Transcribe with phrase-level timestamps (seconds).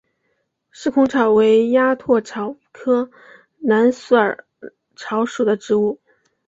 [0.71, 3.11] 四孔草为鸭跖草科
[3.59, 4.43] 蓝耳
[4.95, 6.01] 草属的植物。